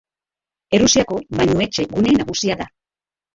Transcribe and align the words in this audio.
Errusiako 0.77 1.17
bainu-etxe 1.41 1.85
gune 1.93 2.15
nagusia 2.23 2.59
da. 2.65 2.69